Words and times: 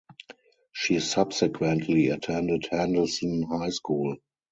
She 0.71 0.99
subsequently 0.99 2.07
attended 2.07 2.65
Henderson 2.71 3.43
High 3.43 3.69
School. 3.69 4.15